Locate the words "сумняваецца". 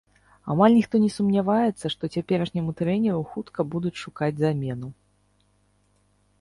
1.15-1.85